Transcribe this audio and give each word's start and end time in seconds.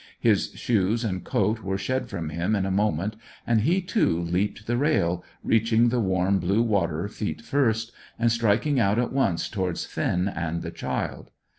His 0.19 0.53
shoes 0.59 1.03
and 1.03 1.23
coat 1.23 1.59
were 1.61 1.77
shed 1.77 2.09
from 2.09 2.29
him 2.29 2.55
in 2.55 2.65
a 2.65 2.71
moment, 2.71 3.15
and 3.45 3.61
he, 3.61 3.81
too, 3.83 4.19
leaped 4.19 4.65
the 4.65 4.75
rail, 4.75 5.23
reaching 5.43 5.89
the 5.89 5.99
warm, 5.99 6.39
blue 6.39 6.63
water 6.63 7.07
feet 7.07 7.43
first, 7.43 7.91
and 8.17 8.31
striking 8.31 8.79
out 8.79 8.97
at 8.97 9.13
once 9.13 9.47
towards 9.47 9.85
Finn 9.85 10.27
and 10.27 10.63
the 10.63 10.71
child. 10.71 11.29